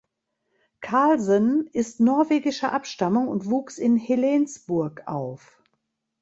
[0.79, 5.61] Karlsen ist norwegischer Abstammung und wuchs in Helensburgh auf.